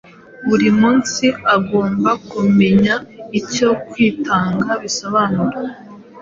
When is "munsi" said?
0.81-1.25